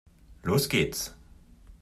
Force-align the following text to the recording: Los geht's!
Los 0.41 0.67
geht's! 0.67 1.15